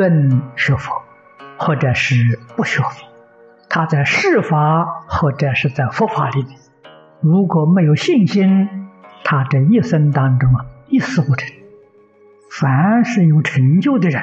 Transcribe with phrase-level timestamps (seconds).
[0.00, 1.02] 论学佛，
[1.58, 3.06] 或者是不学佛，
[3.68, 6.58] 他在世法或者是在佛法里面，
[7.20, 8.66] 如果没有信心，
[9.24, 11.52] 他这一生当中啊，一事无成。
[12.50, 14.22] 凡是有成就的人，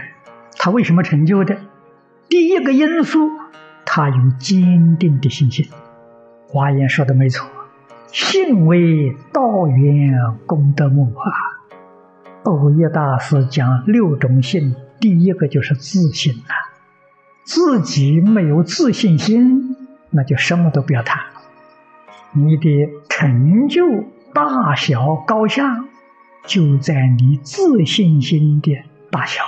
[0.57, 1.55] 他为什么成就的？
[2.27, 3.29] 第一个因素，
[3.85, 5.69] 他有坚定的信心。
[6.47, 7.47] 华严说的没错，
[8.07, 11.29] 信为道源功德母啊。
[12.45, 16.53] 欧耶大师讲六种信，第一个就是自信啊。
[17.43, 19.77] 自己没有自信心，
[20.09, 21.23] 那就什么都不要谈。
[22.33, 23.83] 你的成就
[24.33, 25.85] 大小高下，
[26.45, 29.43] 就在你自信心的大小、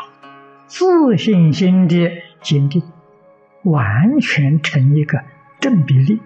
[0.65, 2.09] 自信心的
[2.41, 2.83] 坚定，
[3.63, 5.21] 完全成一个
[5.59, 6.21] 正比例。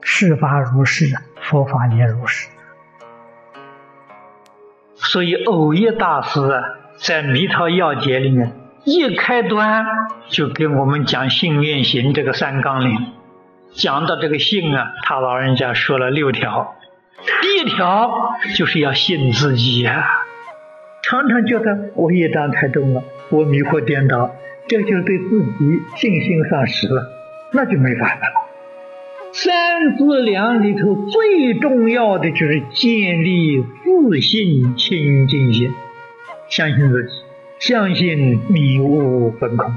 [0.00, 1.06] 事法如是，
[1.42, 2.48] 佛法也如是。
[4.94, 6.62] 所以，偶耶大师啊，
[6.96, 8.52] 在《弥陀要解》里面
[8.84, 9.84] 一开端
[10.28, 12.98] 就给我们讲信愿行这个三纲领，
[13.72, 16.74] 讲到这个信啊，他老人家说了六条，
[17.42, 20.06] 第一条就是要信自己呀。
[21.02, 24.30] 常常觉得我业障太重了，我迷惑颠倒，
[24.68, 27.10] 这就对自己信心丧失了，
[27.52, 28.20] 那就没法了。
[29.32, 35.70] 三资粮里头最重要的就是建立自信清净心，
[36.56, 37.10] 相信自己，
[37.58, 39.74] 相信迷悟本空，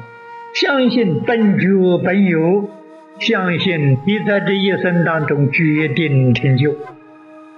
[0.53, 2.70] 相信本觉本有，
[3.17, 6.75] 相信你在这一生当中决定成就。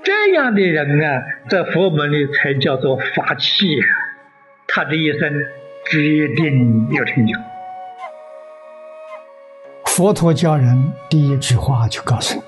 [0.04, 3.82] 这样的人啊，在佛门里才叫做法器，
[4.70, 5.34] 他这一生
[5.92, 7.38] 决定有成就。
[9.86, 12.42] 佛陀教人第一句话就告诉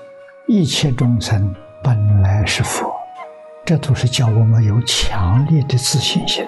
[0.46, 1.54] 你：一切众生
[1.84, 2.90] 本来是佛，
[3.62, 6.46] 这都是叫我们有强烈的自信心。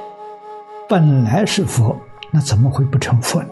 [0.87, 1.99] 本来是佛，
[2.31, 3.49] 那怎么会不成佛呢？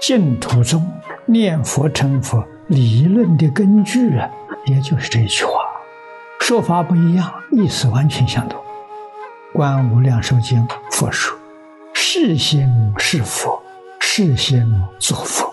[0.00, 0.86] 净土中
[1.24, 4.30] 念佛成佛理论的根据啊，
[4.66, 5.52] 也就是这一句话。
[6.40, 8.60] 说法不一样，意思完全相同。
[9.52, 11.36] 观无量寿经佛说：
[11.92, 13.60] 是心是佛，
[14.00, 14.64] 是心
[15.00, 15.52] 作佛。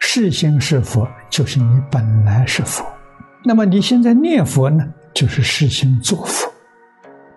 [0.00, 2.86] 是心是佛，就是你本来是佛。
[3.44, 6.50] 那么你现在念佛呢，就是是心做佛。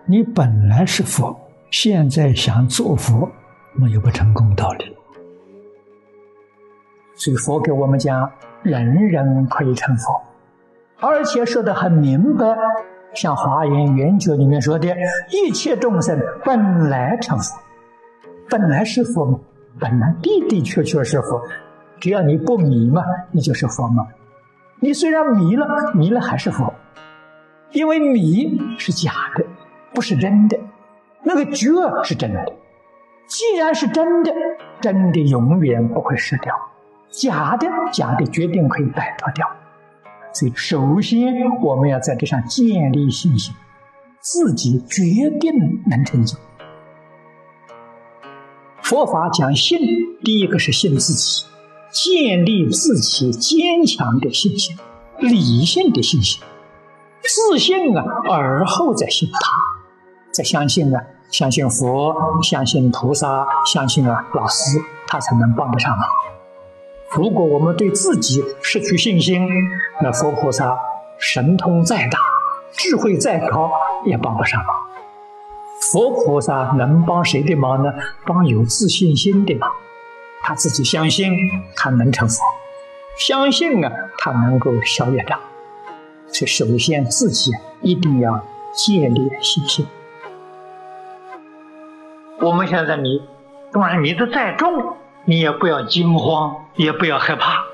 [0.06, 1.38] 你本来是佛，
[1.70, 3.30] 现在想做佛，
[3.74, 4.96] 没有不成功道理。
[7.14, 8.30] 所以佛给我们讲，
[8.62, 10.20] 人人可以成佛，
[10.98, 12.56] 而且说的很明白。
[13.14, 14.88] 像《华严圆觉》里面说的，
[15.30, 17.58] 一切众生本来成佛，
[18.48, 19.40] 本来是佛，
[19.78, 21.40] 本来的的确确是佛。
[22.00, 24.06] 只要你不迷嘛，你就是佛嘛。
[24.80, 26.72] 你虽然迷了，迷了还是佛，
[27.72, 29.44] 因为迷是假的，
[29.94, 30.58] 不是真的。
[31.22, 31.68] 那个觉
[32.04, 32.52] 是真的。
[33.26, 34.32] 既然是真的，
[34.80, 36.52] 真的永远不会失掉；
[37.10, 39.48] 假的，假的决定可以摆脱掉。
[40.32, 43.54] 所以，首先我们要在这上建立信心，
[44.20, 45.52] 自己决定
[45.86, 46.36] 能成就。
[48.82, 49.78] 佛法讲信，
[50.24, 51.46] 第一个是信自己。
[51.92, 54.76] 建立自己坚强的信心、
[55.18, 56.40] 理性的信心、
[57.20, 59.40] 自信啊，而后再信他，
[60.32, 66.06] 再相信啊，相信佛，相信菩萨，相信啊老师，他才能帮得上忙。
[67.12, 69.48] 如果我们对自己失去信心，
[70.00, 70.78] 那佛菩萨
[71.18, 72.18] 神通再大，
[72.72, 73.72] 智慧再高，
[74.04, 74.76] 也帮不上忙。
[75.90, 77.92] 佛菩萨能帮谁的忙呢？
[78.24, 79.68] 帮有自信心的忙。
[80.42, 81.32] 他自己相信
[81.76, 82.40] 他能成佛，
[83.18, 85.38] 相信啊，他能够消业障。
[86.28, 87.50] 所以，首先自己
[87.82, 89.86] 一定要建立信心。
[92.40, 93.22] 我们现在迷，
[93.72, 94.96] 当然迷得再重，
[95.26, 97.64] 你也不要惊慌，也不要害怕。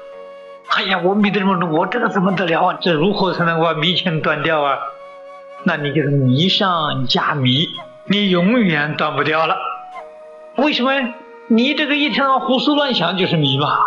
[0.76, 2.78] 哎呀，我迷得这么重，我这个怎么得了啊？
[2.80, 4.76] 这如何才能把迷情断掉啊？
[5.62, 7.68] 那你就是迷上加迷，
[8.06, 9.56] 你永远断不掉了。
[10.56, 10.90] 为什么？
[11.48, 13.78] 你这个一天到胡思乱想就是迷嘛？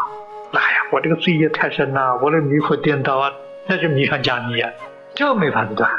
[0.54, 3.32] 哎呀，我这个罪业太深了，我的迷惑颠倒啊，
[3.68, 4.72] 那就迷上加迷啊，
[5.14, 5.92] 这没法子断。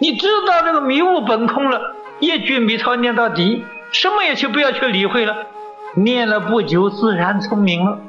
[0.00, 5.46] 你知道这个迷雾本空了，一句弥陀念到底，什么也去不要去理会了，
[5.94, 8.00] 念了不久自然聪明了。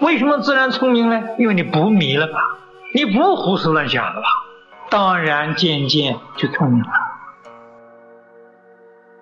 [0.00, 1.22] 为什么自然聪明呢？
[1.38, 2.32] 因为你不迷了吧，
[2.94, 4.26] 你不胡思乱想了吧，
[4.90, 6.90] 当然渐渐就聪明了。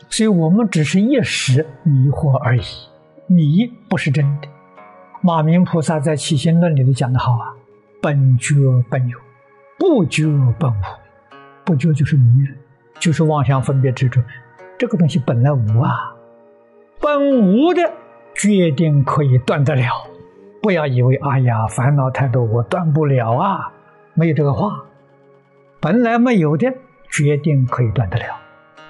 [0.08, 2.62] 所以我们只是一时迷惑而已，
[3.26, 4.48] 迷不是真的。
[5.20, 7.52] 马明菩萨在《起心论》里头讲的好啊
[8.00, 8.54] ：“本觉
[8.88, 9.19] 本有，
[9.78, 10.25] 不觉
[10.58, 10.84] 本无。
[11.62, 12.58] 不觉就是迷人，
[13.00, 14.23] 就是妄想分别执着。
[14.79, 16.14] 这个东西本来无啊，
[17.00, 17.91] 本无的
[18.35, 20.06] 决定可以断得了。
[20.62, 23.73] 不要以为哎呀，烦恼太多，我断不了啊，
[24.14, 24.85] 没有这个话。
[25.81, 26.73] 本来没有的，
[27.11, 28.26] 决定可以断得了；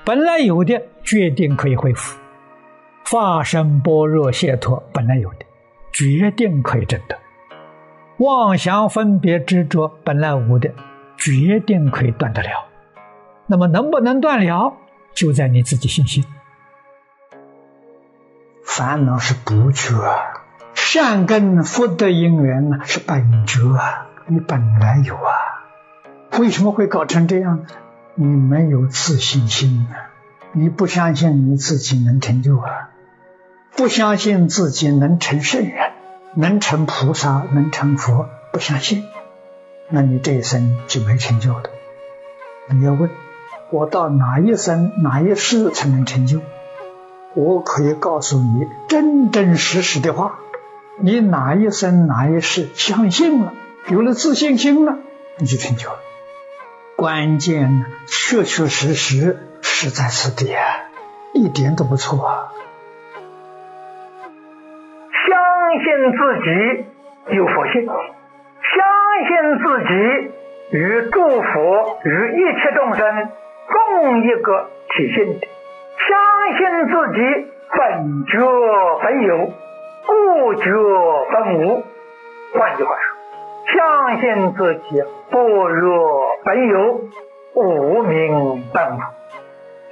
[0.04, 2.18] 本来有的，决定可以恢复。
[3.04, 5.46] 法身般若解脱本来有的，
[5.92, 7.16] 决定可以证得；
[8.18, 10.72] 妄想分别执着本来无的，
[11.16, 12.48] 决定可以断得了。
[13.50, 14.76] 那么能不能断了，
[15.12, 16.24] 就在你自己信心。
[18.64, 19.90] 烦恼是不觉，
[20.72, 23.58] 善根福德因缘呢是本觉，
[24.28, 25.66] 你本来有啊。
[26.38, 27.66] 为什么会搞成这样呢？
[28.14, 30.14] 你没有自信心啊！
[30.52, 32.90] 你不相信你自己能成就啊！
[33.76, 35.90] 不相信自己能成圣人，
[36.36, 39.04] 能成菩萨，能成佛，不相信，
[39.88, 41.70] 那你这一生就没成就的。
[42.68, 43.10] 你要问，
[43.70, 46.40] 我到哪一生哪一世才能成就？
[47.34, 50.40] 我可以告诉你真真实实的话：
[50.98, 53.52] 你哪一生哪一世相信了，
[53.88, 54.98] 有了自信心了，
[55.38, 55.98] 你就成就了。
[56.96, 60.56] 关键确确实实是在此地，
[61.32, 62.52] 一点都不错啊。
[65.22, 65.30] 相
[65.78, 65.84] 信
[66.18, 68.76] 自己有佛性，相
[69.28, 69.30] 信
[69.62, 69.92] 自己
[70.76, 73.30] 与诸佛与一切众生
[73.72, 75.46] 共一个体性的，
[76.08, 76.10] 相
[76.58, 77.18] 信自己
[77.76, 77.78] 本
[78.26, 78.32] 觉
[79.02, 79.52] 本有，
[80.06, 80.64] 不觉
[81.32, 81.84] 本无。
[82.54, 83.16] 换句话说，
[83.72, 87.00] 相信自己般若本有，
[87.54, 88.98] 无名本无。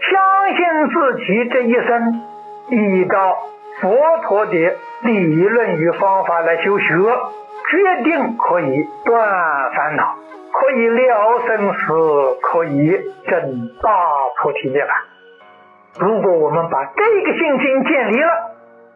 [0.00, 0.16] 相
[0.56, 0.58] 信
[0.92, 0.94] 自
[1.25, 2.22] 己这一生
[2.70, 3.38] 依照
[3.80, 4.76] 佛陀的。
[5.00, 6.86] 理论与方法来修学，
[7.70, 10.17] 决定可以断烦恼，
[10.53, 11.76] 可以了生死，
[12.41, 12.91] 可以
[13.29, 13.91] 证大
[14.43, 14.88] 菩提涅槃。
[16.00, 18.31] 如果我们把这个信心建立了，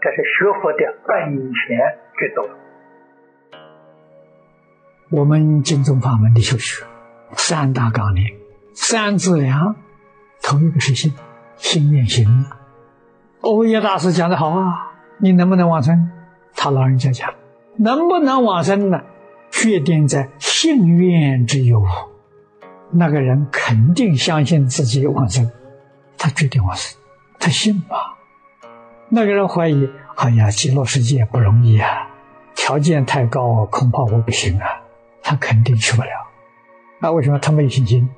[0.01, 2.45] 这是学佛的本钱之道。
[5.11, 6.87] 我们净宗法门的修学，
[7.33, 8.25] 三大纲领、
[8.75, 9.77] 三字良，
[10.43, 11.13] 头一个是心，
[11.57, 12.47] 心念行。
[13.43, 14.89] 欧耶大师讲的好啊。
[15.19, 16.11] 你能不能完成？
[16.57, 17.33] 他老人家讲，
[17.83, 19.03] 能不能往生呢？
[19.51, 21.85] 决定在信愿之有。
[22.93, 25.51] 那个人肯定相信自己往生，
[26.17, 26.97] 他决定往生，
[27.41, 27.97] 他信吧。
[29.09, 32.09] 那个人怀疑，哎呀，极乐世界不容易啊，
[32.55, 34.67] 条件太高，恐怕我不行啊，
[35.21, 36.11] 他肯定去不了。
[37.01, 38.09] 那为什么他没信心？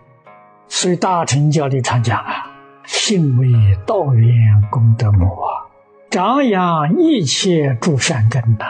[0.68, 2.50] 所以大乘教里常讲啊，
[2.84, 3.48] 信为
[3.86, 5.72] 道源功德母啊。
[6.10, 8.66] 长养一切诸善根呐，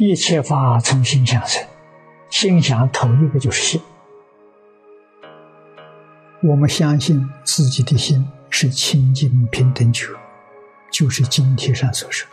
[0.00, 1.60] 一切法从心想生，
[2.30, 3.80] 心想头一个就是心。
[6.40, 10.06] 我们相信自己的心是清净平等觉，
[10.92, 12.28] 就是经题上所说，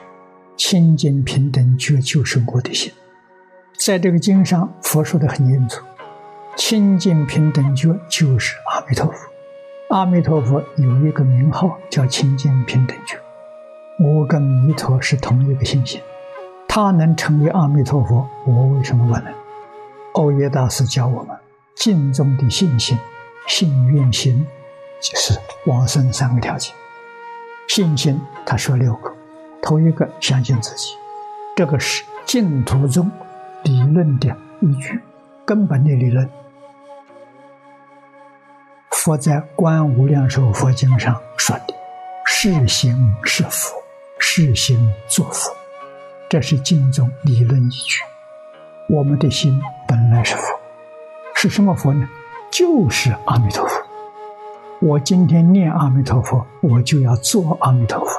[0.55, 2.93] 清净平等觉就是我的心。
[3.79, 5.83] 在这个经上，佛说的很清楚，
[6.55, 9.17] 清净平等觉就是阿弥陀佛。
[9.89, 13.17] 阿弥陀佛有一个名号叫清净平等觉。
[13.99, 15.99] 我跟弥陀是同一个心性，
[16.75, 19.33] 他能成为阿弥陀佛，我为什么不能？
[20.11, 21.33] 欧耶大师教我们，
[21.73, 22.99] 敬重的信心、
[23.47, 24.45] 信愿心，
[24.99, 26.75] 就是往生三个条件。
[27.69, 29.09] 信心，他说六个，
[29.61, 30.97] 头一个相信自己，
[31.55, 33.09] 这个是净土宗
[33.63, 34.99] 理论的依据，
[35.45, 36.29] 根本的理论。
[38.91, 41.73] 佛在《观无量寿佛经》上说的，
[42.25, 43.73] 是行是佛。
[44.19, 45.55] 是心作佛，
[46.27, 48.01] 这是经中理论依据。
[48.89, 50.43] 我们的心本来是佛，
[51.35, 52.07] 是什么佛呢？
[52.51, 53.75] 就是阿弥陀佛。
[54.81, 58.11] 我今天念阿弥陀佛，我就要做阿弥陀佛。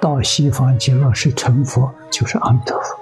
[0.00, 2.98] 到西方极乐世成佛，就是阿弥陀佛。